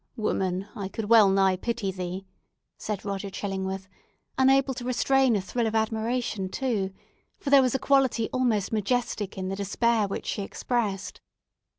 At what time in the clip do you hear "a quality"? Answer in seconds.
7.75-8.27